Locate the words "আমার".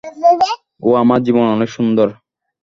0.95-1.19